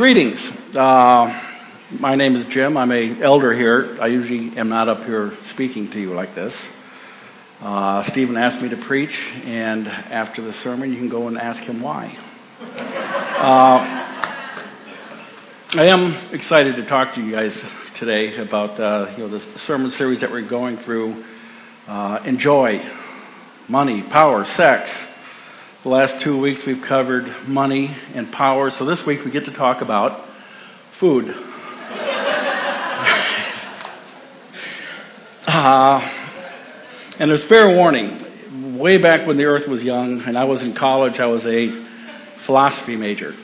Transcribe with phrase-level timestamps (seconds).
[0.00, 0.50] Greetings.
[0.74, 1.38] Uh,
[1.98, 2.78] my name is Jim.
[2.78, 3.98] I'm a elder here.
[4.00, 6.70] I usually am not up here speaking to you like this.
[7.60, 11.62] Uh, Stephen asked me to preach, and after the sermon, you can go and ask
[11.64, 12.16] him why.
[12.62, 13.84] Uh,
[15.76, 17.62] I am excited to talk to you guys
[17.92, 21.22] today about uh, you know the sermon series that we're going through.
[21.86, 22.80] Uh, enjoy,
[23.68, 25.09] money, power, sex.
[25.82, 29.50] The last two weeks we've covered money and power, so this week we get to
[29.50, 30.26] talk about
[30.90, 31.34] food.
[35.46, 36.06] uh,
[37.18, 38.22] and there's fair warning.
[38.76, 41.68] Way back when the earth was young and I was in college, I was a
[41.68, 43.34] philosophy major.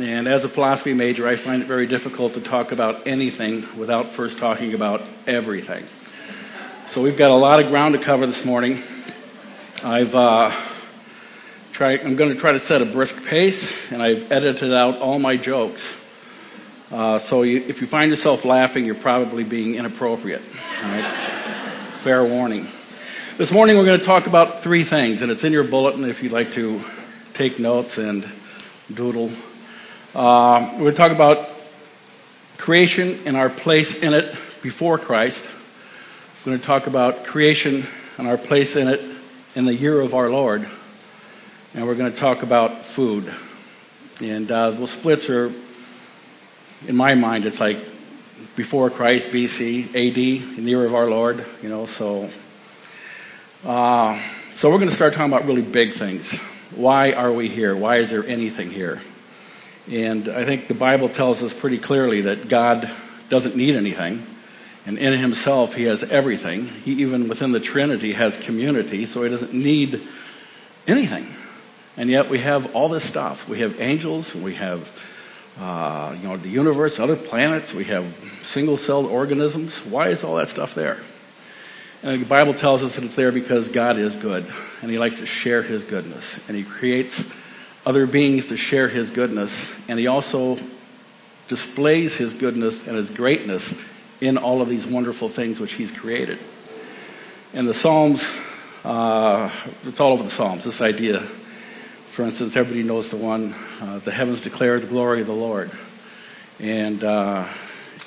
[0.00, 4.06] And as a philosophy major, I find it very difficult to talk about anything without
[4.06, 5.84] first talking about everything.
[6.86, 8.82] So we've got a lot of ground to cover this morning.
[9.84, 10.50] I've uh,
[11.78, 15.20] Try, I'm going to try to set a brisk pace, and I've edited out all
[15.20, 15.96] my jokes.
[16.90, 20.40] Uh, so you, if you find yourself laughing, you're probably being inappropriate.
[22.00, 22.66] Fair warning.
[23.36, 26.20] This morning we're going to talk about three things, and it's in your bulletin if
[26.20, 26.82] you'd like to
[27.32, 28.28] take notes and
[28.92, 29.30] doodle.
[30.16, 31.48] Uh, we're going to talk about
[32.56, 35.48] creation and our place in it before Christ.
[36.44, 39.00] We're going to talk about creation and our place in it
[39.54, 40.68] in the year of our Lord
[41.78, 43.32] and we're going to talk about food.
[44.20, 45.52] And uh, the splits are,
[46.88, 47.78] in my mind, it's like
[48.56, 50.18] before Christ, BC, AD,
[50.58, 52.30] in the year of our Lord, you know, so.
[53.64, 54.20] Uh,
[54.54, 56.34] so we're going to start talking about really big things.
[56.74, 57.76] Why are we here?
[57.76, 59.00] Why is there anything here?
[59.88, 62.90] And I think the Bible tells us pretty clearly that God
[63.28, 64.26] doesn't need anything.
[64.84, 66.66] And in himself, he has everything.
[66.66, 70.00] He, even within the Trinity, has community, so he doesn't need
[70.88, 71.36] anything.
[71.98, 73.48] And yet we have all this stuff.
[73.48, 74.88] We have angels, we have
[75.58, 79.84] uh, you know, the universe, other planets, we have single celled organisms.
[79.84, 81.00] Why is all that stuff there?
[82.04, 84.46] And the Bible tells us that it's there because God is good,
[84.80, 86.48] and He likes to share His goodness.
[86.48, 87.28] And He creates
[87.84, 90.58] other beings to share His goodness, and He also
[91.48, 93.76] displays His goodness and His greatness
[94.20, 96.38] in all of these wonderful things which He's created.
[97.52, 98.32] And the Psalms,
[98.84, 99.50] uh,
[99.82, 101.26] it's all over the Psalms, this idea
[102.18, 105.70] for instance, everybody knows the one, uh, the heavens declare the glory of the Lord.
[106.58, 107.46] And uh,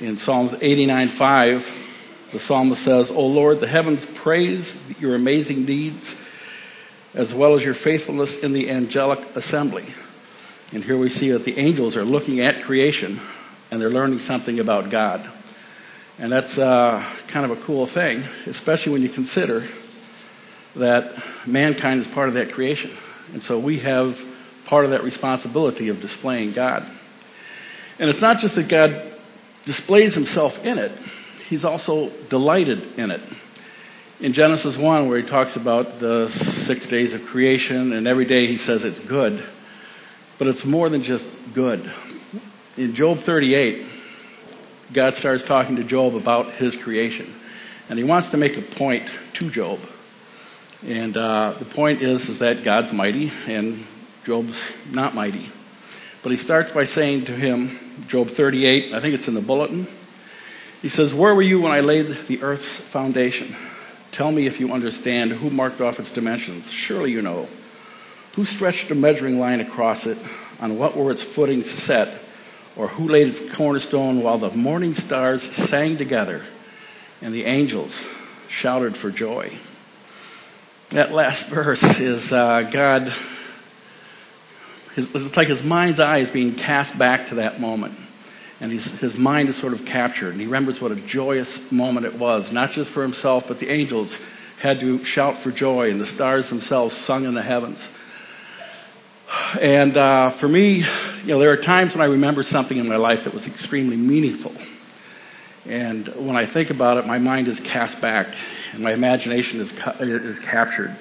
[0.01, 6.21] in Psalms 89 5, the psalmist says, O Lord, the heavens praise your amazing deeds,
[7.13, 9.85] as well as your faithfulness in the angelic assembly.
[10.73, 13.21] And here we see that the angels are looking at creation
[13.71, 15.25] and they're learning something about God.
[16.19, 19.65] And that's uh, kind of a cool thing, especially when you consider
[20.75, 21.13] that
[21.47, 22.91] mankind is part of that creation.
[23.33, 24.23] And so we have
[24.65, 26.85] part of that responsibility of displaying God.
[27.99, 29.01] And it's not just that God
[29.65, 30.91] displays himself in it,
[31.49, 33.21] he's also delighted in it.
[34.19, 38.45] In Genesis 1, where he talks about the six days of creation, and every day
[38.45, 39.43] he says it's good,
[40.37, 41.91] but it's more than just good.
[42.77, 43.85] In Job 38,
[44.93, 47.33] God starts talking to Job about his creation.
[47.89, 49.79] And he wants to make a point to Job.
[50.85, 53.85] And uh, the point is, is that God's mighty and
[54.23, 55.49] Job's not mighty.
[56.23, 59.87] But he starts by saying to him, Job 38, I think it's in the bulletin.
[60.81, 63.55] He says, Where were you when I laid the earth's foundation?
[64.11, 66.71] Tell me if you understand who marked off its dimensions.
[66.71, 67.47] Surely you know.
[68.35, 70.17] Who stretched a measuring line across it?
[70.59, 72.21] On what were its footings set?
[72.75, 76.43] Or who laid its cornerstone while the morning stars sang together
[77.21, 78.05] and the angels
[78.47, 79.57] shouted for joy?
[80.91, 83.13] That last verse is uh, God,
[84.93, 87.97] his, it's like his mind's eye is being cast back to that moment.
[88.59, 90.31] And his mind is sort of captured.
[90.31, 93.69] And he remembers what a joyous moment it was, not just for himself, but the
[93.69, 94.21] angels
[94.59, 97.89] had to shout for joy, and the stars themselves sung in the heavens.
[99.61, 100.79] And uh, for me,
[101.21, 103.95] you know, there are times when I remember something in my life that was extremely
[103.95, 104.53] meaningful.
[105.65, 108.35] And when I think about it, my mind is cast back
[108.71, 110.95] and my imagination is, is captured.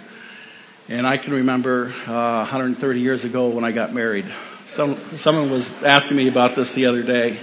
[0.88, 4.26] And I can remember uh, 130 years ago when I got married.
[4.66, 7.38] Some, someone was asking me about this the other day.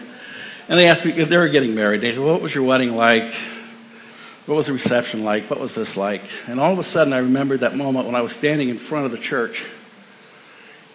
[0.67, 2.01] And they asked me, they were getting married.
[2.01, 3.33] They said, What was your wedding like?
[4.47, 5.49] What was the reception like?
[5.49, 6.21] What was this like?
[6.47, 9.05] And all of a sudden, I remembered that moment when I was standing in front
[9.05, 9.65] of the church.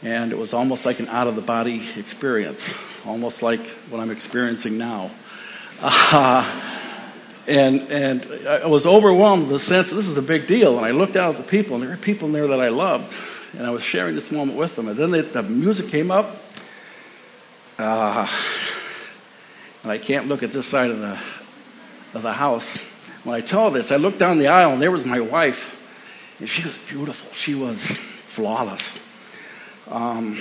[0.03, 2.75] And it was almost like an out of the body experience,
[3.07, 5.11] almost like what I'm experiencing now.
[5.81, 6.79] Uh,
[7.47, 10.77] and, and I was overwhelmed with the sense that this is a big deal.
[10.77, 12.69] And I looked out at the people, and there were people in there that I
[12.69, 13.15] loved.
[13.57, 14.89] And I was sharing this moment with them.
[14.89, 16.37] And then they, the music came up.
[17.79, 18.27] Uh,
[19.83, 21.19] and I can't look at this side of the,
[22.15, 22.77] of the house.
[23.25, 25.79] When I tell this, I looked down the aisle and there was my wife.
[26.39, 27.33] And she was beautiful.
[27.33, 29.05] She was flawless.
[29.89, 30.41] Um,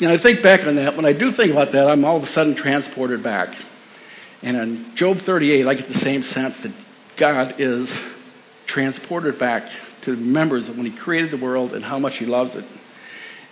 [0.00, 0.96] and I think back on that.
[0.96, 3.54] When I do think about that, I'm all of a sudden transported back.
[4.42, 6.72] And in Job 38, I get the same sense that
[7.16, 8.04] God is
[8.66, 9.70] transported back
[10.02, 12.64] to remembers when He created the world and how much He loves it.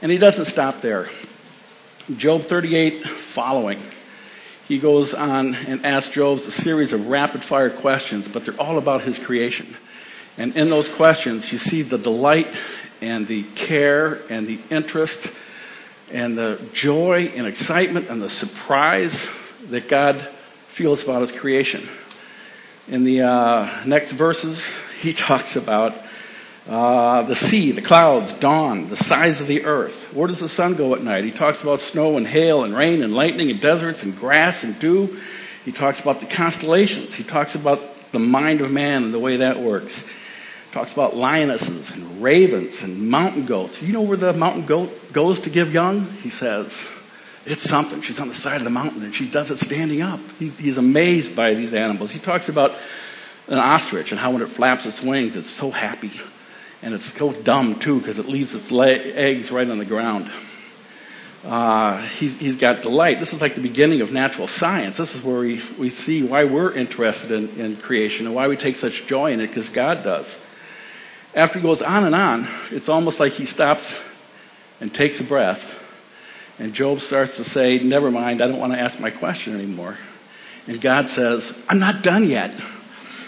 [0.03, 1.09] And He doesn't stop there.
[2.17, 3.81] Job 38 following,
[4.67, 8.79] he goes on and asks Job a series of rapid fire questions, but they're all
[8.79, 9.77] about his creation.
[10.39, 12.47] And in those questions, you see the delight
[13.01, 15.37] and the care and the interest
[16.13, 19.29] and the joy and excitement and the surprise
[19.71, 20.25] that God
[20.71, 21.89] feels about his creation.
[22.87, 25.95] In the uh, next verses, he talks about
[26.69, 30.15] uh, the sea, the clouds, dawn, the size of the earth.
[30.15, 31.25] Where does the sun go at night?
[31.25, 34.79] He talks about snow and hail and rain and lightning and deserts and grass and
[34.79, 35.19] dew.
[35.65, 37.15] He talks about the constellations.
[37.15, 40.07] He talks about the mind of man and the way that works.
[40.07, 43.83] He talks about lionesses and ravens and mountain goats.
[43.83, 46.11] You know where the mountain goat goes to give young?
[46.23, 46.87] He says,
[47.47, 48.03] it's something.
[48.03, 50.21] She's on the side of the mountain and she does it standing up.
[50.39, 52.11] He's, he's amazed by these animals.
[52.11, 52.73] He talks about
[53.49, 56.13] an ostrich and how when it flaps its wings, it's so happy.
[56.83, 60.31] And it's so dumb, too, because it leaves its eggs right on the ground.
[61.45, 63.19] Uh, he's, he's got delight.
[63.19, 64.97] This is like the beginning of natural science.
[64.97, 68.57] This is where we, we see why we're interested in, in creation and why we
[68.57, 70.43] take such joy in it, because God does.
[71.35, 73.99] After he goes on and on, it's almost like he stops
[74.81, 75.80] and takes a breath.
[76.61, 79.97] And Job starts to say, Never mind, I don't want to ask my question anymore.
[80.67, 82.55] And God says, I'm not done yet.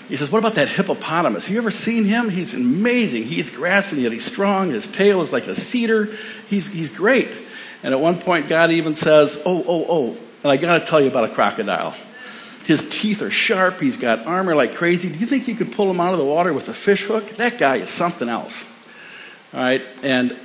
[0.07, 1.47] He says, What about that hippopotamus?
[1.47, 2.29] Have you ever seen him?
[2.29, 3.25] He's amazing.
[3.25, 4.69] He eats grass and yet he's strong.
[4.69, 6.15] His tail is like a cedar.
[6.49, 7.31] He's, he's great.
[7.83, 10.17] And at one point, God even says, Oh, oh, oh.
[10.43, 11.95] And I got to tell you about a crocodile.
[12.67, 13.81] His teeth are sharp.
[13.81, 15.09] He's got armor like crazy.
[15.09, 17.31] Do you think you could pull him out of the water with a fish hook?
[17.31, 18.65] That guy is something else.
[19.55, 19.83] All right.
[20.03, 20.37] And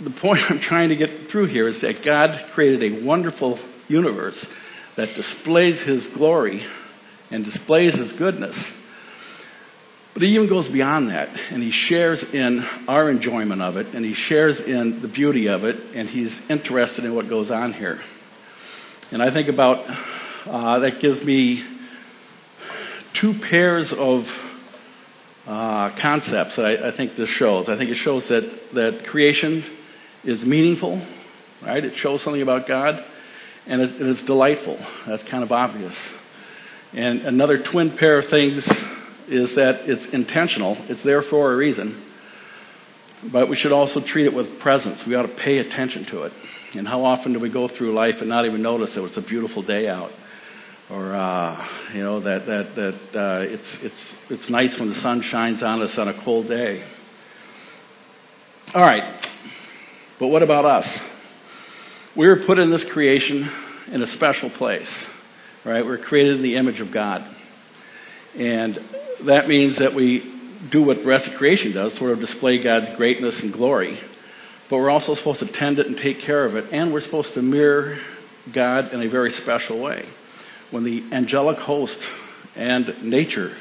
[0.00, 3.58] the point I'm trying to get through here is that God created a wonderful
[3.88, 4.50] universe
[4.96, 6.62] that displays his glory
[7.30, 8.72] and displays his goodness.
[10.14, 14.04] But he even goes beyond that, and he shares in our enjoyment of it, and
[14.04, 18.00] he shares in the beauty of it, and he's interested in what goes on here.
[19.12, 19.84] And I think about
[20.46, 21.62] uh, that gives me
[23.12, 24.46] two pairs of
[25.46, 27.68] uh, concepts that I, I, think this shows.
[27.68, 29.64] I think it shows that, that creation
[30.24, 31.00] is meaningful,
[31.62, 31.84] right?
[31.84, 33.02] It shows something about God,
[33.66, 34.78] and it's, it's delightful.
[35.06, 36.12] That's kind of obvious.
[36.92, 38.68] And another twin pair of things
[39.28, 42.00] is that it's intentional, it's there for a reason.
[43.22, 45.06] But we should also treat it with presence.
[45.06, 46.32] We ought to pay attention to it.
[46.76, 49.22] And how often do we go through life and not even notice that it's a
[49.22, 50.12] beautiful day out?
[50.88, 51.64] Or, uh,
[51.94, 55.82] you know, that, that, that uh, it's, it's, it's nice when the sun shines on
[55.82, 56.82] us on a cold day.
[58.74, 59.04] All right.
[60.20, 61.02] But what about us?
[62.14, 63.48] We were put in this creation
[63.90, 65.08] in a special place,
[65.64, 65.84] right?
[65.84, 67.24] We're created in the image of God.
[68.36, 68.76] And
[69.22, 70.30] that means that we
[70.68, 73.98] do what the rest of creation does, sort of display God's greatness and glory.
[74.68, 77.32] But we're also supposed to tend it and take care of it, and we're supposed
[77.34, 77.98] to mirror
[78.52, 80.04] God in a very special way.
[80.70, 82.06] When the angelic host
[82.54, 83.56] and nature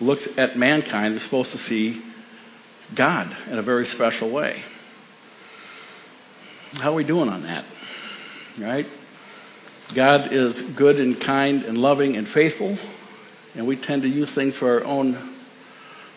[0.00, 2.00] looks at mankind, they're supposed to see
[2.94, 4.62] God in a very special way.
[6.76, 7.64] How are we doing on that?
[8.58, 8.86] Right?
[9.94, 12.76] God is good and kind and loving and faithful
[13.58, 15.14] and we tend to use things for our own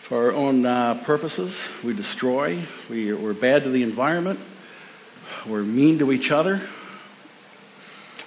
[0.00, 1.68] for our own uh, purposes.
[1.82, 2.62] We destroy.
[2.90, 4.40] We, we're bad to the environment.
[5.46, 6.60] We're mean to each other.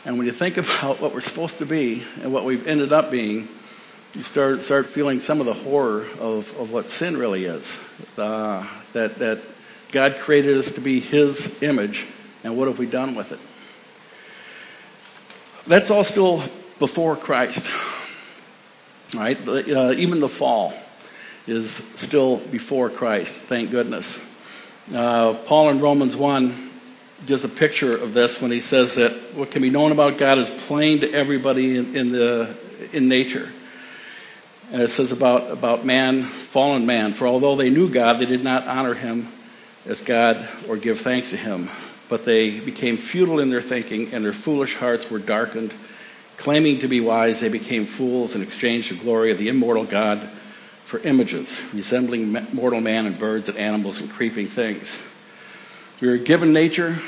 [0.06, 3.12] And when you think about what we're supposed to be and what we've ended up
[3.12, 3.48] being,
[4.16, 7.78] you start start feeling some of the horror of, of what sin really is.
[8.18, 9.40] Uh, that that
[9.92, 12.06] God created us to be His image,
[12.46, 13.40] and what have we done with it?
[15.68, 16.44] That's all still
[16.78, 17.72] before Christ.
[19.16, 19.36] Right?
[19.48, 20.74] Uh, even the fall
[21.48, 24.24] is still before Christ, thank goodness.
[24.94, 26.70] Uh, Paul in Romans 1
[27.26, 30.38] gives a picture of this when he says that what can be known about God
[30.38, 32.56] is plain to everybody in, in, the,
[32.94, 33.52] in nature.
[34.72, 38.44] And it says about, about man, fallen man, for although they knew God, they did
[38.44, 39.30] not honor him
[39.88, 41.70] as God or give thanks to him.
[42.08, 45.74] But they became futile in their thinking, and their foolish hearts were darkened.
[46.38, 50.30] Claiming to be wise, they became fools and exchanged the glory of the immortal God
[50.84, 55.02] for images, resembling mortal man and birds and animals and creeping things.
[56.00, 57.00] We were given nature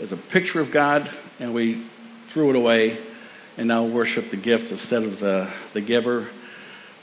[0.00, 1.08] as a picture of God,
[1.38, 1.82] and we
[2.24, 2.98] threw it away
[3.56, 6.28] and now worship the gift instead of the, the giver.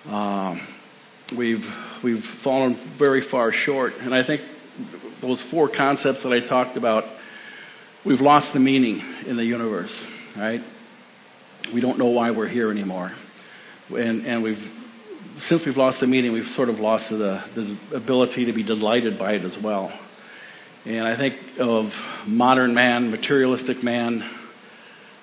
[0.10, 0.60] Um,
[1.36, 3.96] we've, we've fallen very far short.
[4.02, 4.42] And I think
[5.22, 7.08] those four concepts that I talked about,
[8.04, 10.62] we've lost the meaning in the universe, right?
[11.74, 13.12] We don't know why we're here anymore.
[13.96, 14.78] And, and we've,
[15.38, 19.18] since we've lost the meaning, we've sort of lost the, the ability to be delighted
[19.18, 19.92] by it as well.
[20.86, 24.24] And I think of modern man, materialistic man,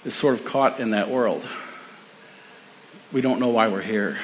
[0.05, 1.47] is sort of caught in that world.
[3.13, 4.19] We don't know why we're here.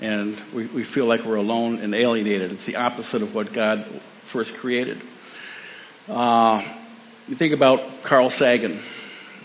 [0.00, 2.52] And we, we feel like we're alone and alienated.
[2.52, 3.84] It's the opposite of what God
[4.22, 5.00] first created.
[6.08, 6.62] Uh,
[7.28, 8.78] you think about Carl Sagan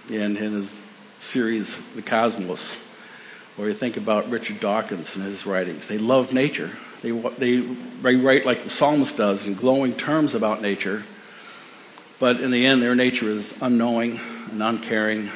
[0.09, 0.79] in his
[1.19, 2.77] series, The Cosmos,
[3.57, 5.87] or you think about Richard Dawkins and his writings.
[5.87, 6.71] They love nature.
[7.01, 11.03] They, they, they write like the psalmist does in glowing terms about nature,
[12.19, 14.19] but in the end, their nature is unknowing
[14.51, 15.31] and uncaring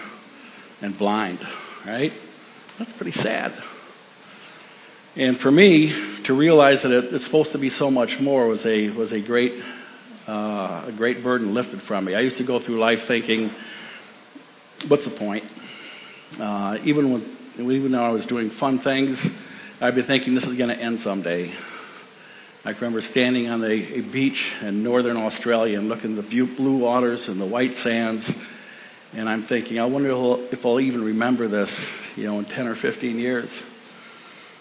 [0.82, 1.40] and blind,
[1.84, 2.14] right?
[2.78, 3.54] That's pretty sad.
[5.16, 8.66] And for me, to realize that it, it's supposed to be so much more was
[8.66, 9.54] a, was a, great,
[10.28, 12.16] uh, a great burden lifted from me.
[12.16, 13.52] I used to go through life thinking,
[14.88, 15.44] what's the point?
[16.40, 17.38] Uh, even, when,
[17.72, 19.30] even though I was doing fun things,
[19.80, 21.52] I'd be thinking this is going to end someday.
[22.64, 26.78] I remember standing on a, a beach in northern Australia and looking at the blue
[26.78, 28.36] waters and the white sands
[29.16, 30.10] and I'm thinking, I wonder
[30.52, 33.64] if I'll even remember this, you know, in 10 or 15 years.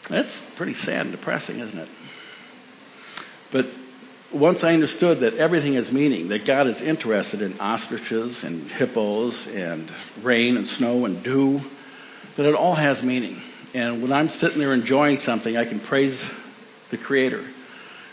[0.09, 1.89] That's pretty sad and depressing, isn't it?
[3.51, 3.67] But
[4.35, 9.47] once I understood that everything has meaning, that God is interested in ostriches and hippos
[9.47, 9.91] and
[10.23, 11.63] rain and snow and dew,
[12.37, 13.41] that it all has meaning.
[13.73, 16.33] And when I'm sitting there enjoying something, I can praise
[16.91, 17.45] the Creator.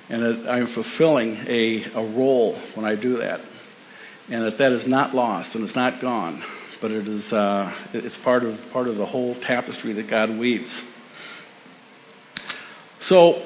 [0.10, 3.42] And that I'm fulfilling a, a role when I do that
[4.32, 6.42] and that that is not lost and it's not gone,
[6.80, 10.84] but it is uh, it's part of part of the whole tapestry that God weaves.
[13.00, 13.42] So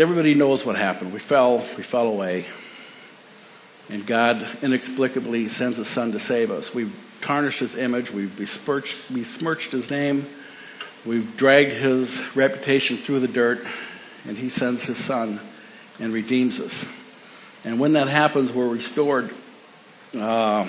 [0.00, 1.12] everybody knows what happened.
[1.12, 2.46] We fell, we fell away,
[3.88, 6.74] and God inexplicably sends His Son to save us.
[6.74, 8.10] We've tarnished His image.
[8.10, 10.26] We've besmirched, besmirched His name.
[11.04, 13.66] We've dragged His reputation through the dirt,
[14.26, 15.40] and He sends His Son
[15.98, 16.86] and redeems us.
[17.64, 19.32] And when that happens, we're restored
[20.16, 20.66] uh,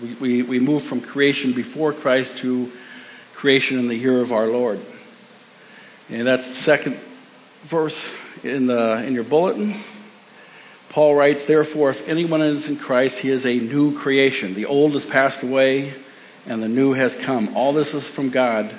[0.00, 2.70] we, we, we move from creation before Christ to
[3.34, 4.80] creation in the year of our Lord.
[6.08, 6.96] And that's the second
[7.62, 9.76] verse in, the, in your bulletin.
[10.88, 14.54] Paul writes, Therefore, if anyone is in Christ, he is a new creation.
[14.54, 15.94] The old has passed away,
[16.46, 17.56] and the new has come.
[17.56, 18.74] All this is from God,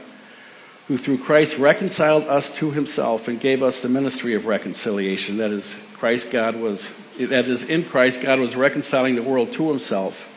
[0.88, 5.38] who through Christ reconciled us to himself and gave us the ministry of reconciliation.
[5.38, 9.70] That is, Christ God was that is, in Christ, God was reconciling the world to
[9.70, 10.30] himself,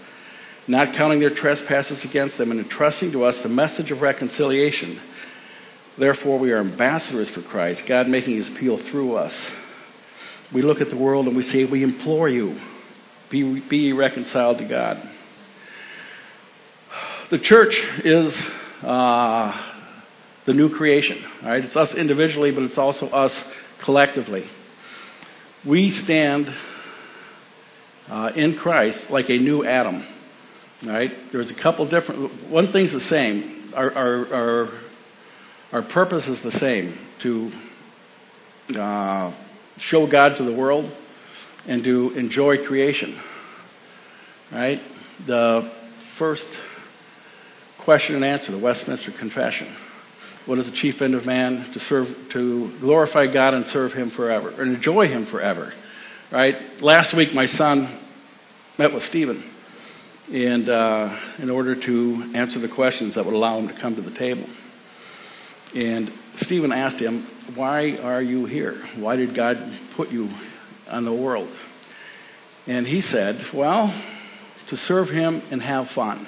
[0.69, 5.01] not counting their trespasses against them, and entrusting to us the message of reconciliation.
[5.99, 9.55] Therefore, we are ambassadors for Christ, God making his appeal through us.
[10.53, 12.61] We look at the world and we say, We implore you,
[13.31, 15.01] be, be reconciled to God.
[17.31, 18.51] The church is
[18.83, 19.59] uh,
[20.45, 21.19] the new creation.
[21.43, 21.65] Right?
[21.65, 24.47] It's us individually, but it's also us collectively
[25.67, 26.53] we stand
[28.09, 30.05] uh, in Christ like a new Adam.
[30.83, 31.13] Right?
[31.33, 32.33] There's a couple different.
[32.49, 33.73] One thing's the same.
[33.75, 34.69] Our our our,
[35.77, 37.53] our purpose is the same to
[38.79, 39.31] uh,
[39.77, 40.91] show God to the world
[41.69, 43.15] and to enjoy creation.
[44.51, 44.81] Right?
[45.27, 46.59] The first
[47.77, 49.67] question and answer, the Westminster Confession.
[50.47, 51.71] What is the chief end of man?
[51.73, 55.75] To serve, to glorify God and serve Him forever, and enjoy Him forever.
[56.31, 56.57] Right?
[56.81, 57.87] Last week, my son
[58.79, 59.43] met with Stephen,
[60.33, 64.01] and uh, in order to answer the questions that would allow him to come to
[64.01, 64.49] the table.
[65.75, 67.23] And Stephen asked him,
[67.55, 68.75] "Why are you here?
[68.97, 69.59] Why did God
[69.97, 70.31] put you
[70.91, 71.49] on the world?"
[72.67, 73.93] And he said, "Well,
[74.67, 76.27] to serve Him and have fun."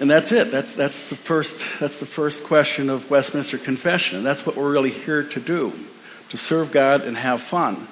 [0.00, 0.50] And that's it.
[0.50, 4.16] That's, that's, the first, that's the first question of Westminster Confession.
[4.16, 5.72] And that's what we're really here to do
[6.30, 7.86] to serve God and have fun.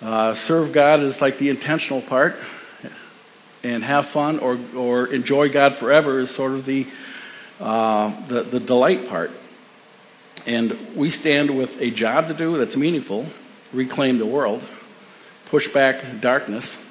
[0.00, 2.38] Uh, serve God is like the intentional part,
[3.64, 6.86] and have fun or, or enjoy God forever is sort of the,
[7.60, 9.30] uh, the, the delight part.
[10.46, 13.26] And we stand with a job to do that's meaningful
[13.72, 14.66] reclaim the world,
[15.46, 16.82] push back darkness,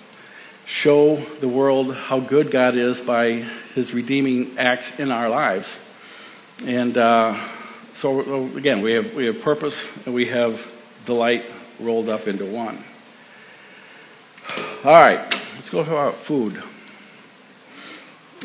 [0.65, 5.83] show the world how good God is by his redeeming acts in our lives.
[6.65, 7.39] And uh,
[7.93, 10.71] so, again, we have, we have purpose and we have
[11.05, 11.45] delight
[11.79, 12.83] rolled up into one.
[14.83, 15.19] All right,
[15.55, 16.61] let's go our food.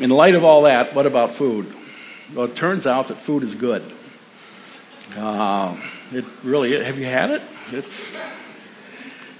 [0.01, 1.71] in light of all that, what about food?
[2.31, 3.83] Well, it turns out that food is good.
[5.15, 5.77] Uh,
[6.11, 7.41] it really, have you had it?
[7.71, 8.15] It's,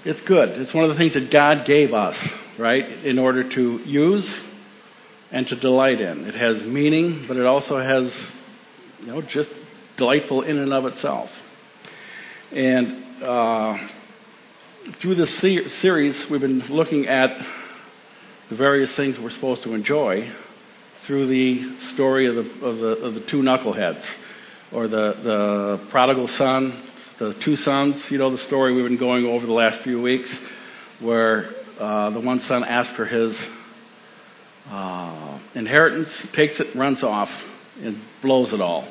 [0.06, 0.50] it's good.
[0.50, 4.46] It's one of the things that God gave us, right, in order to use
[5.32, 6.26] and to delight in.
[6.28, 8.36] It has meaning, but it also has,
[9.02, 9.56] you know, just
[9.98, 11.40] delightful in and of itself.
[12.52, 13.78] And uh,
[14.84, 17.38] through this series, we've been looking at
[18.50, 20.30] the various things we're supposed to enjoy
[21.04, 24.18] through the story of the, of the, of the two knuckleheads,
[24.72, 26.72] or the, the prodigal son,
[27.18, 28.10] the two sons.
[28.10, 30.48] You know the story we've been going over the last few weeks,
[31.02, 33.50] where uh, the one son asked for his
[34.72, 37.52] uh, inheritance, takes it, runs off,
[37.84, 38.88] and blows it all.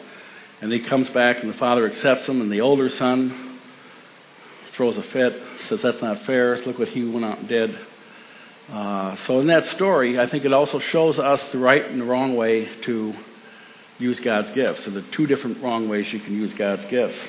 [0.60, 3.58] And he comes back, and the father accepts him, and the older son
[4.66, 6.58] throws a fit, says that's not fair.
[6.58, 7.74] Look what he went out and did.
[8.72, 12.06] Uh, so in that story, I think it also shows us the right and the
[12.06, 13.12] wrong way to
[13.98, 14.84] use God's gifts.
[14.84, 17.28] So the two different wrong ways you can use God's gifts.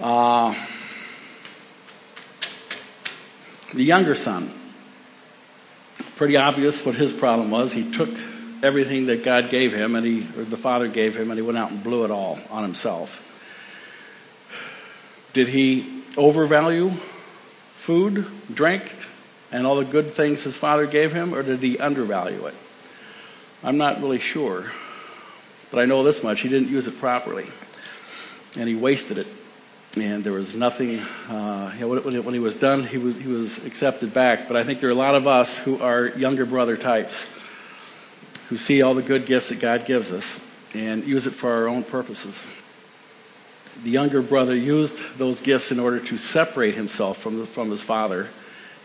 [0.00, 0.54] Uh,
[3.74, 4.48] the younger son,
[6.14, 7.72] pretty obvious what his problem was.
[7.72, 8.10] He took
[8.62, 11.58] everything that God gave him, and he, or the father gave him, and he went
[11.58, 13.28] out and blew it all on himself.
[15.32, 16.90] Did he overvalue
[17.74, 18.94] food, drink,
[19.52, 22.54] and all the good things his father gave him, or did he undervalue it?
[23.62, 24.72] I'm not really sure.
[25.70, 27.46] But I know this much he didn't use it properly.
[28.58, 29.26] And he wasted it.
[29.98, 33.64] And there was nothing, uh, you know, when, he was done, he was, he was
[33.66, 34.48] accepted back.
[34.48, 37.28] But I think there are a lot of us who are younger brother types
[38.48, 40.44] who see all the good gifts that God gives us
[40.74, 42.46] and use it for our own purposes
[43.82, 47.82] the younger brother used those gifts in order to separate himself from, the, from his
[47.82, 48.28] father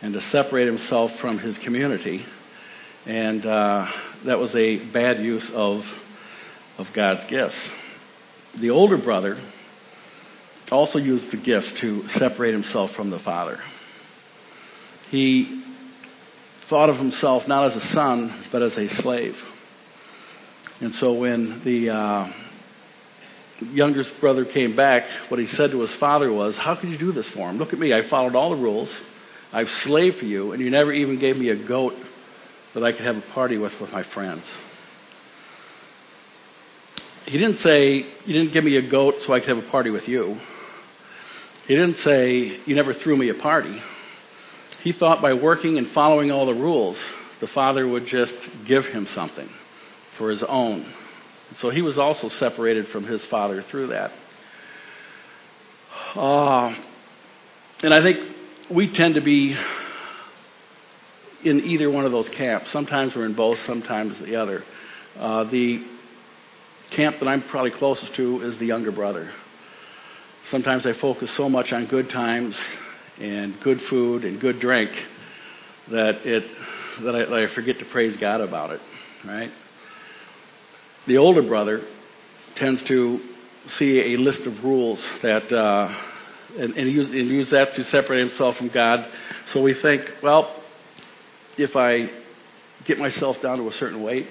[0.02, 2.26] and to separate himself from his community.
[3.06, 3.88] And uh,
[4.24, 6.04] that was a bad use of,
[6.78, 7.72] of God's gifts.
[8.56, 9.38] The older brother
[10.72, 13.62] also used the gifts to separate himself from the father.
[15.10, 15.62] He
[16.60, 19.50] thought of himself not as a son, but as a slave.
[20.82, 21.90] And so when the.
[21.90, 22.28] Uh,
[23.74, 27.12] youngest brother came back, what he said to his father was, How could you do
[27.12, 27.58] this for him?
[27.58, 27.94] Look at me.
[27.94, 29.02] I followed all the rules.
[29.58, 31.98] I've slaved for you, and you never even gave me a goat
[32.76, 34.60] that I could have a party with with my friends.
[37.26, 37.96] He didn't say,
[38.28, 40.40] You didn't give me a goat so I could have a party with you.
[41.68, 43.82] He didn't say, You never threw me a party.
[44.84, 49.08] He thought by working and following all the rules, the father would just give him
[49.08, 49.48] something
[50.12, 50.86] for his own.
[51.54, 54.12] So he was also separated from his father through that.
[56.16, 56.76] Uh,
[57.84, 58.37] and I think
[58.70, 59.56] we tend to be
[61.44, 62.70] in either one of those camps.
[62.70, 64.64] Sometimes we're in both, sometimes the other.
[65.18, 65.84] Uh, the
[66.90, 69.30] camp that I'm probably closest to is the younger brother.
[70.44, 72.66] Sometimes I focus so much on good times
[73.20, 74.92] and good food and good drink
[75.90, 76.46] that it
[77.02, 78.82] that I, that I forget to praise God about it,
[79.24, 79.52] right?
[81.06, 81.82] The older brother
[82.56, 83.22] tends to
[83.66, 85.90] see a list of rules that, uh,
[86.58, 89.06] and, and, use, and use that to separate himself from God.
[89.46, 90.52] So we think, well,
[91.58, 92.10] if I
[92.86, 94.28] get myself down to a certain weight,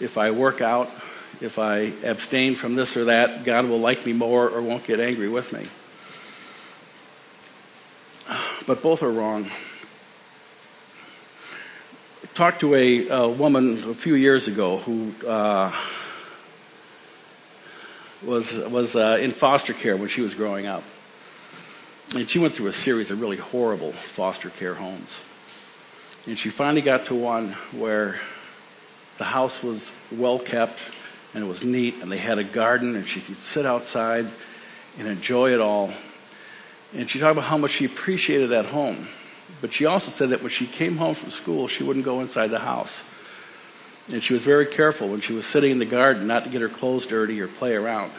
[0.00, 0.90] if I work out,
[1.40, 5.00] if I abstain from this or that, God will like me more or won't get
[5.00, 5.64] angry with me.
[8.66, 9.50] But both are wrong.
[12.34, 15.72] talked to a, a, woman a few years ago who uh,
[18.22, 20.84] was, was uh, in foster care when she was growing up.
[22.14, 25.20] And she went through a series of really horrible foster care homes.
[26.26, 28.20] And she finally got to one where
[29.18, 30.90] the house was well kept
[31.34, 34.26] and it was neat and they had a garden and she could sit outside
[34.98, 35.92] and enjoy it all.
[36.92, 39.06] And she talked about how much she appreciated that home.
[39.60, 42.48] But she also said that when she came home from school, she wouldn't go inside
[42.48, 43.04] the house.
[44.12, 46.60] And she was very careful when she was sitting in the garden not to get
[46.60, 48.10] her clothes dirty or play around.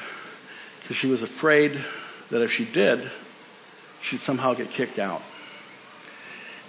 [0.80, 1.84] Because she was afraid
[2.30, 3.12] that if she did,
[4.02, 5.22] she'd somehow get kicked out.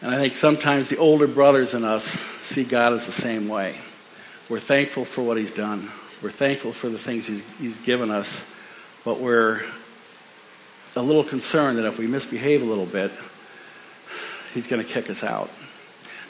[0.00, 2.04] And I think sometimes the older brothers in us
[2.42, 3.76] see God as the same way.
[4.48, 5.90] We're thankful for what He's done,
[6.22, 8.50] we're thankful for the things He's, he's given us,
[9.04, 9.62] but we're
[10.94, 13.12] a little concerned that if we misbehave a little bit,
[14.54, 15.50] He's going to kick us out.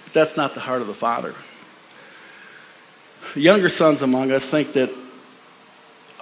[0.04, 1.34] But that's not the heart of the Father
[3.34, 4.90] younger sons among us think that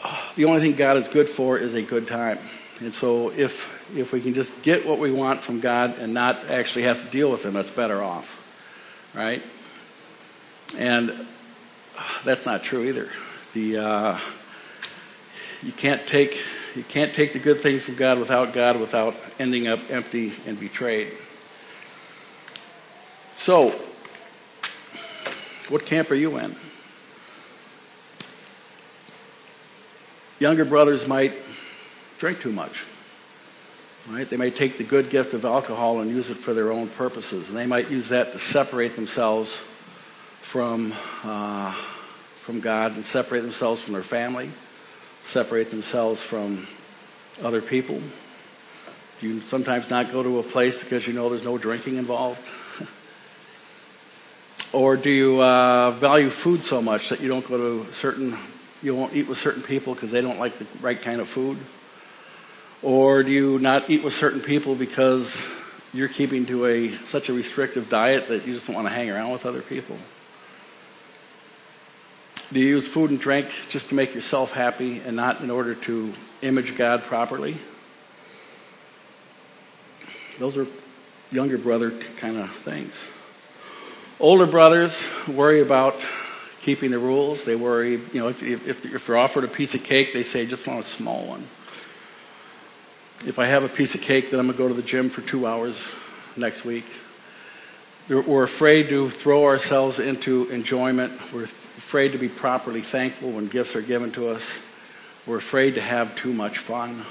[0.04, 2.38] oh, the only thing God is good for is a good time.
[2.80, 6.48] And so if, if we can just get what we want from God and not
[6.48, 8.38] actually have to deal with Him, that's better off.
[9.14, 9.42] Right?
[10.78, 11.26] And
[12.24, 13.10] that's not true either.
[13.52, 14.18] The, uh,
[15.62, 16.40] you can't take
[16.76, 20.58] you can't take the good things from God without God without ending up empty and
[20.58, 21.12] betrayed.
[23.34, 23.70] So,
[25.68, 26.54] what camp are you in?
[30.38, 31.34] Younger brothers might
[32.20, 32.84] drink too much.
[34.08, 34.28] Right?
[34.28, 37.48] They may take the good gift of alcohol and use it for their own purposes.
[37.48, 39.64] And they might use that to separate themselves
[40.40, 41.72] from, uh,
[42.36, 44.50] from God and separate themselves from their family,
[45.24, 46.66] separate themselves from
[47.42, 48.00] other people.
[49.20, 52.46] Do you sometimes not go to a place because you know there's no drinking involved?
[54.72, 58.36] or do you uh, value food so much that you don't go to certain,
[58.82, 61.56] you won't eat with certain people because they don't like the right kind of food?
[62.82, 65.46] Or do you not eat with certain people because
[65.92, 69.10] you're keeping to a such a restrictive diet that you just don't want to hang
[69.10, 69.98] around with other people?
[72.52, 75.74] Do you use food and drink just to make yourself happy and not in order
[75.74, 76.12] to
[76.42, 77.58] image God properly?
[80.38, 80.66] Those are
[81.30, 83.06] younger brother kind of things.
[84.18, 86.04] Older brothers worry about
[86.62, 87.44] keeping the rules.
[87.44, 90.46] They worry, you know, if, if, if they're offered a piece of cake, they say,
[90.46, 91.46] just want a small one
[93.26, 95.10] if I have a piece of cake, then I'm going to go to the gym
[95.10, 95.92] for two hours
[96.36, 96.86] next week.
[98.08, 101.12] We're afraid to throw ourselves into enjoyment.
[101.32, 104.58] We're afraid to be properly thankful when gifts are given to us.
[105.26, 107.04] We're afraid to have too much fun.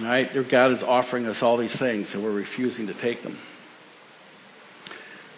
[0.00, 0.48] Right?
[0.48, 3.38] God is offering us all these things, and we're refusing to take them.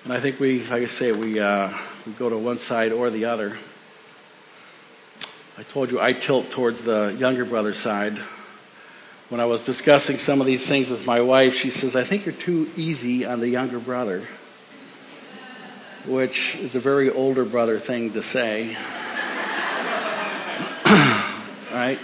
[0.05, 1.73] And I think we, like I say, we, uh,
[2.07, 3.57] we go to one side or the other.
[5.57, 8.19] I told you I tilt towards the younger brother side
[9.29, 12.27] when I was discussing some of these things with my wife, she says, I think
[12.27, 14.23] you're too easy on the younger brother,
[16.07, 18.69] which is a very older brother thing to say.
[21.73, 21.99] right?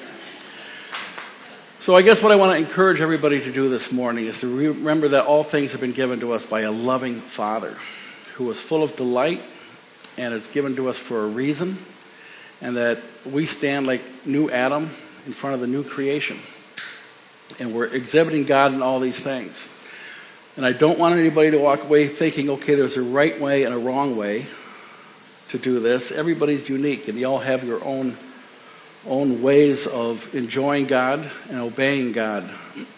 [1.79, 4.57] So, I guess what I want to encourage everybody to do this morning is to
[4.57, 7.77] remember that all things have been given to us by a loving Father
[8.35, 9.43] who is full of delight
[10.19, 11.79] and is given to us for a reason,
[12.61, 14.91] and that we stand like new Adam
[15.27, 16.39] in front of the new creation
[17.59, 19.69] and we're exhibiting God in all these things.
[20.57, 23.75] And I don't want anybody to walk away thinking, okay, there's a right way and
[23.75, 24.47] a wrong way
[25.49, 26.13] to do this.
[26.13, 28.17] Everybody's unique, and you all have your own
[29.07, 32.49] own ways of enjoying God and obeying God.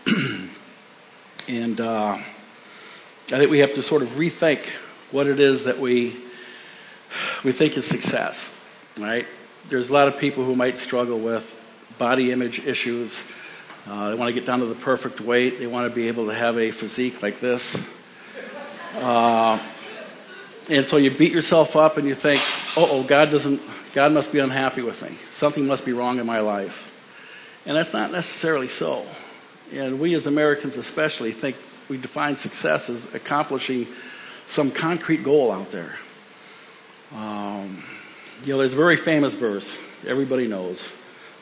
[1.49, 4.67] and uh, I think we have to sort of rethink
[5.11, 6.17] what it is that we
[7.43, 8.57] we think is success.
[8.99, 9.27] Right?
[9.69, 11.61] There's a lot of people who might struggle with
[11.99, 13.31] body image issues
[13.87, 15.59] uh, they want to get down to the perfect weight.
[15.59, 17.87] They want to be able to have a physique like this.
[18.97, 19.59] Uh,
[20.71, 22.41] and so you beat yourself up and you think,
[22.77, 23.61] oh, God doesn't,
[23.93, 25.17] God must be unhappy with me.
[25.33, 26.91] Something must be wrong in my life.
[27.67, 29.05] And that's not necessarily so.
[29.73, 31.57] And we as Americans, especially, think
[31.89, 33.87] we define success as accomplishing
[34.47, 35.99] some concrete goal out there.
[37.15, 37.83] Um,
[38.45, 40.93] you know, there's a very famous verse everybody knows.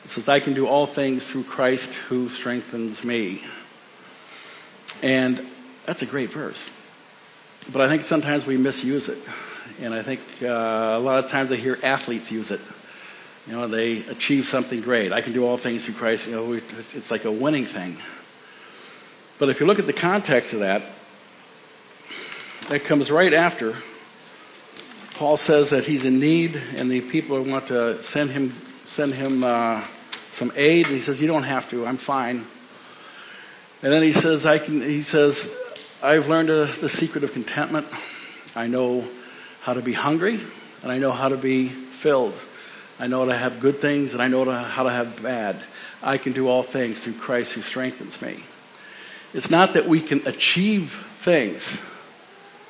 [0.03, 3.43] It says, I can do all things through Christ who strengthens me.
[5.01, 5.45] And
[5.85, 6.69] that's a great verse.
[7.71, 9.19] But I think sometimes we misuse it.
[9.81, 12.61] And I think uh, a lot of times I hear athletes use it.
[13.47, 15.11] You know, they achieve something great.
[15.11, 16.27] I can do all things through Christ.
[16.27, 17.97] You know, it's like a winning thing.
[19.39, 20.83] But if you look at the context of that,
[22.69, 23.75] that comes right after
[25.15, 28.55] Paul says that he's in need, and the people want to send him
[28.93, 29.83] send him uh,
[30.29, 30.85] some aid.
[30.85, 32.45] And he says, You don't have to, I'm fine.
[33.81, 35.53] And then he says, I can, he says,
[36.01, 37.87] I've learned a, the secret of contentment.
[38.55, 39.07] I know
[39.61, 40.39] how to be hungry,
[40.83, 42.39] and I know how to be filled.
[42.99, 45.63] I know how to have good things, and I know how to have bad.
[46.03, 48.43] I can do all things through Christ who strengthens me.
[49.33, 51.81] It's not that we can achieve things.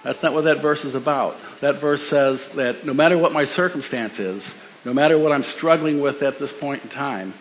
[0.03, 1.38] That's not what that verse is about.
[1.59, 4.55] That verse says that no matter what my circumstance is,
[4.86, 7.34] no matter what I'm struggling with at this point in time,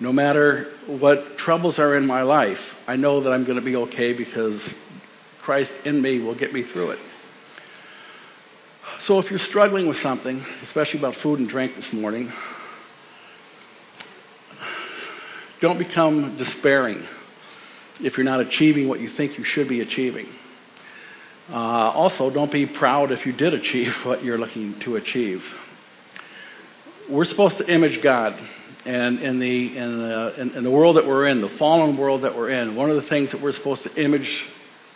[0.00, 3.76] no matter what troubles are in my life, I know that I'm going to be
[3.76, 4.78] okay because
[5.40, 6.98] Christ in me will get me through it.
[8.98, 12.32] So if you're struggling with something, especially about food and drink this morning,
[15.60, 17.02] don't become despairing
[18.02, 20.28] if you're not achieving what you think you should be achieving.
[21.50, 25.65] Uh, also, don't be proud if you did achieve what you're looking to achieve
[27.08, 28.34] we're supposed to image God.
[28.84, 32.22] And in the, in, the, in, in the world that we're in, the fallen world
[32.22, 34.48] that we're in, one of the things that we're supposed to image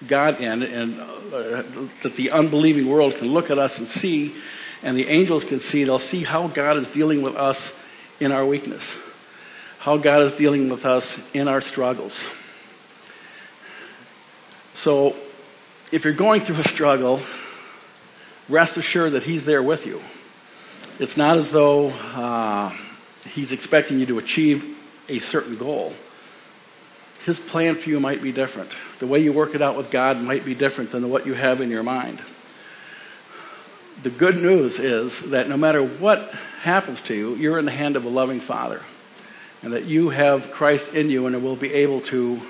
[0.07, 1.62] God in, and uh,
[2.03, 4.35] that the unbelieving world can look at us and see,
[4.83, 7.79] and the angels can see, they'll see how God is dealing with us
[8.20, 8.96] in our weakness,
[9.81, 12.29] how God is dealing with us in our struggles.
[14.75, 15.16] So,
[15.90, 17.20] if you're going through a struggle,
[18.49, 20.01] rest assured that He's there with you.
[21.01, 22.77] It's not as though uh,
[23.27, 24.77] He's expecting you to achieve
[25.09, 25.95] a certain goal.
[27.25, 28.71] His plan for you might be different.
[28.99, 31.63] The way you work it out with God might be different than what you have
[31.63, 32.21] in your mind.
[34.03, 36.35] The good news is that no matter what
[36.65, 38.83] happens to you, you're in the hand of a loving Father,
[39.63, 42.43] and that you have Christ in you and will be able to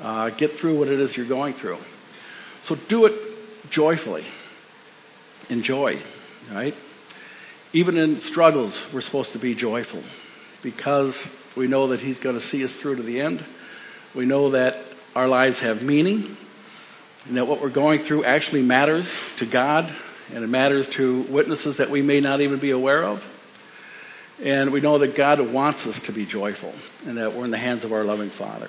[0.00, 1.78] uh, get through what it is you're going through.
[2.62, 3.14] So do it
[3.68, 4.26] joyfully.
[5.48, 5.98] Enjoy,
[6.52, 6.76] right?
[7.72, 10.02] Even in struggles, we're supposed to be joyful
[10.60, 13.44] because we know that He's going to see us through to the end.
[14.14, 14.76] We know that
[15.14, 16.36] our lives have meaning
[17.26, 19.94] and that what we're going through actually matters to God
[20.32, 23.28] and it matters to witnesses that we may not even be aware of.
[24.42, 26.74] And we know that God wants us to be joyful
[27.06, 28.68] and that we're in the hands of our loving Father.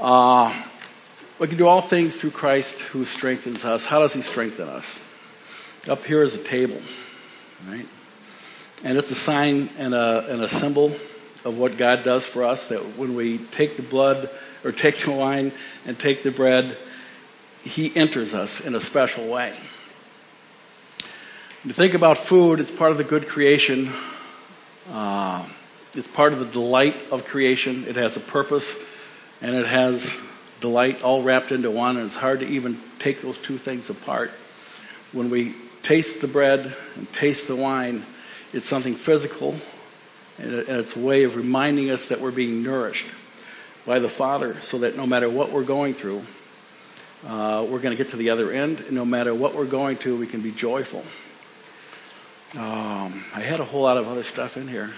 [0.00, 0.64] Uh,
[1.38, 3.84] we can do all things through Christ who strengthens us.
[3.84, 5.00] How does He strengthen us?
[5.88, 6.80] Up here is a table,
[7.66, 7.86] right?
[8.84, 10.94] And it's a sign and a, and a symbol
[11.44, 14.30] of what God does for us that when we take the blood
[14.62, 15.50] or take the wine
[15.84, 16.76] and take the bread,
[17.64, 19.58] He enters us in a special way.
[21.62, 23.90] When you think about food, it's part of the good creation.
[24.88, 25.48] Uh,
[25.94, 27.86] it's part of the delight of creation.
[27.88, 28.78] It has a purpose
[29.40, 30.16] and it has
[30.60, 34.30] delight all wrapped into one, and it's hard to even take those two things apart.
[35.10, 38.04] When we taste the bread and taste the wine,
[38.52, 39.56] it's something physical,
[40.38, 43.06] and it's a way of reminding us that we're being nourished
[43.84, 46.24] by the Father so that no matter what we're going through,
[47.26, 49.96] uh, we're going to get to the other end, and no matter what we're going
[49.96, 51.04] to, we can be joyful.
[52.54, 54.92] Um, I had a whole lot of other stuff in here.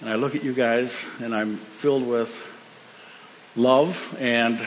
[0.00, 2.44] And I look at you guys, and I'm filled with
[3.54, 4.66] love and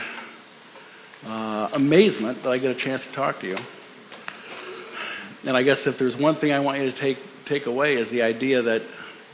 [1.26, 3.56] uh, amazement that I get a chance to talk to you.
[5.44, 8.10] And I guess if there's one thing I want you to take, take away is
[8.10, 8.82] the idea that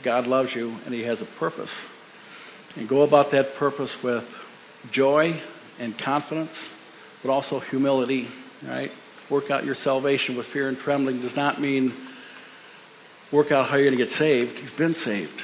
[0.02, 1.84] God loves you and He has a purpose.
[2.76, 4.38] And go about that purpose with
[4.90, 5.34] joy
[5.78, 6.68] and confidence,
[7.22, 8.28] but also humility,
[8.66, 8.90] right?
[9.28, 11.92] Work out your salvation with fear and trembling does not mean
[13.30, 14.60] work out how you're going to get saved.
[14.60, 15.42] You've been saved.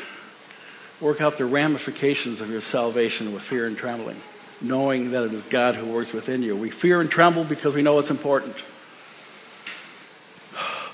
[1.00, 4.20] Work out the ramifications of your salvation with fear and trembling,
[4.60, 6.56] knowing that it is God who works within you.
[6.56, 8.56] We fear and tremble because we know it's important.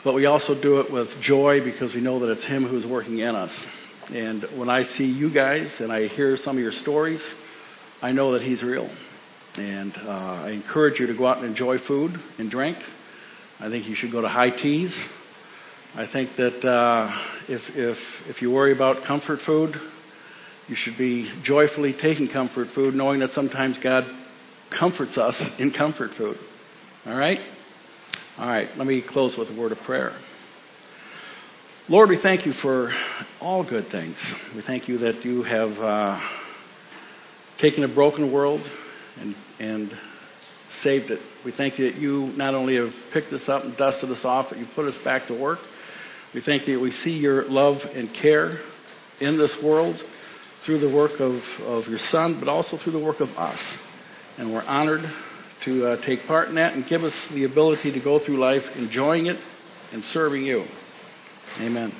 [0.04, 3.20] But we also do it with joy because we know that it's Him who's working
[3.20, 3.66] in us.
[4.12, 7.34] And when I see you guys and I hear some of your stories,
[8.02, 8.90] I know that He's real.
[9.58, 12.76] And uh, I encourage you to go out and enjoy food and drink.
[13.58, 15.08] I think you should go to high teas.
[15.96, 17.10] I think that uh,
[17.48, 19.80] if, if, if you worry about comfort food,
[20.68, 24.04] you should be joyfully taking comfort food, knowing that sometimes God
[24.68, 26.38] comforts us in comfort food.
[27.06, 27.40] All right?
[28.36, 30.12] All right, let me close with a word of prayer.
[31.88, 32.92] Lord, we thank you for
[33.40, 34.34] all good things.
[34.56, 36.18] We thank you that you have uh,
[37.58, 38.68] taken a broken world
[39.20, 39.96] and, and
[40.68, 41.22] saved it.
[41.44, 44.48] We thank you that you not only have picked us up and dusted us off,
[44.48, 45.60] but you put us back to work.
[46.34, 48.58] We thank you that we see your love and care
[49.20, 50.02] in this world
[50.58, 53.80] through the work of, of your son, but also through the work of us.
[54.38, 55.08] And we're honored
[55.64, 58.76] to uh, take part in that and give us the ability to go through life
[58.76, 59.38] enjoying it
[59.92, 60.66] and serving you.
[61.60, 61.90] Amen.